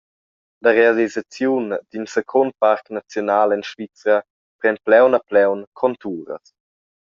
La 0.63 0.71
realisaziun 0.79 1.67
d’in 1.89 2.05
secund 2.15 2.51
parc 2.63 2.85
naziunal 2.97 3.49
en 3.55 3.63
Svizra 3.69 4.17
pren 4.59 4.75
plaun 4.85 5.17
a 5.19 5.21
plaun 5.29 5.61
conturas. 5.79 6.45